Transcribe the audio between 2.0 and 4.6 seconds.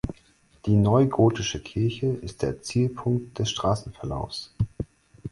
ist der Zielpunkt des Straßenverlaufs.